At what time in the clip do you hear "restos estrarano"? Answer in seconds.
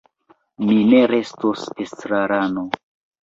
1.11-2.65